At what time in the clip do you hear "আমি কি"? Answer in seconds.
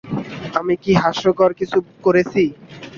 0.59-0.91